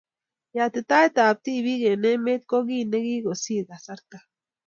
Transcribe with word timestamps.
Yatitaetab 0.57 1.35
tibiik 1.45 1.83
eng 1.91 2.05
emet 2.13 2.41
ko 2.49 2.57
kiiy 2.67 2.87
nekikosir 2.91 3.63
kasarta 3.69 4.17